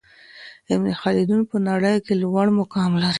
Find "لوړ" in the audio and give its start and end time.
2.21-2.47